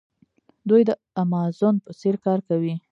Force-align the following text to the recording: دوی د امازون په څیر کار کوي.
دوی 0.69 0.81
د 0.89 0.91
امازون 1.21 1.75
په 1.85 1.91
څیر 1.99 2.15
کار 2.25 2.39
کوي. 2.49 2.73